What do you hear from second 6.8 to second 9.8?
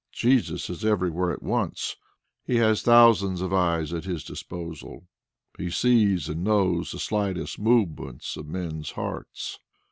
the slightest movements of men's hearts.